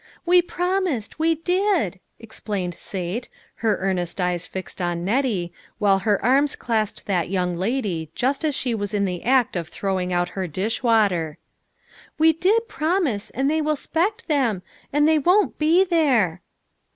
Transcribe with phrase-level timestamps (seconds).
[0.31, 6.55] "We promised, we did," explained Sate, her earnest eyes fixed on Nettie, while her arms
[6.55, 10.47] clasped that young lady just as she was in the act of throwing out her
[10.47, 11.37] dishwater.
[12.17, 16.41] "We did promise, and they will 'spect them, and they won't be there."